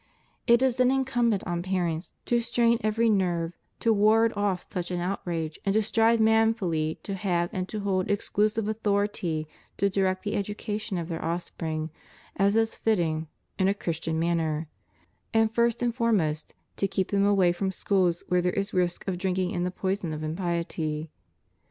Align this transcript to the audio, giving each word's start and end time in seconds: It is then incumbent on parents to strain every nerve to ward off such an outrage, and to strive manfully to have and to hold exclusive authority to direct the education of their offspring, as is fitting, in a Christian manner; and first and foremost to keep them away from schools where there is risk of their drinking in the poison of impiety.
It 0.47 0.63
is 0.63 0.77
then 0.77 0.89
incumbent 0.89 1.43
on 1.45 1.61
parents 1.61 2.13
to 2.25 2.39
strain 2.39 2.79
every 2.81 3.07
nerve 3.07 3.55
to 3.81 3.93
ward 3.93 4.33
off 4.35 4.65
such 4.67 4.89
an 4.89 4.99
outrage, 4.99 5.59
and 5.63 5.73
to 5.73 5.83
strive 5.83 6.19
manfully 6.19 6.97
to 7.03 7.13
have 7.13 7.51
and 7.53 7.69
to 7.69 7.81
hold 7.81 8.09
exclusive 8.09 8.67
authority 8.67 9.47
to 9.77 9.91
direct 9.91 10.23
the 10.23 10.35
education 10.35 10.97
of 10.97 11.07
their 11.07 11.23
offspring, 11.23 11.91
as 12.35 12.55
is 12.55 12.75
fitting, 12.75 13.27
in 13.59 13.67
a 13.67 13.75
Christian 13.75 14.17
manner; 14.17 14.67
and 15.35 15.51
first 15.53 15.83
and 15.83 15.93
foremost 15.93 16.55
to 16.77 16.87
keep 16.87 17.11
them 17.11 17.23
away 17.27 17.51
from 17.51 17.71
schools 17.71 18.23
where 18.27 18.41
there 18.41 18.53
is 18.53 18.73
risk 18.73 19.01
of 19.03 19.11
their 19.13 19.17
drinking 19.17 19.51
in 19.51 19.65
the 19.65 19.69
poison 19.69 20.13
of 20.13 20.23
impiety. 20.23 21.11